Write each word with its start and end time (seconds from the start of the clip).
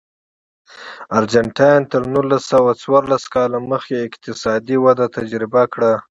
ارجنټاین 1.17 1.81
تر 1.91 2.01
نولس 2.13 2.43
سوه 2.51 2.71
څوارلس 2.81 3.23
کال 3.33 3.51
مخکې 3.71 3.95
اقتصادي 4.07 4.77
وده 4.85 5.05
تجربه 5.17 5.63
کړه. 5.73 5.91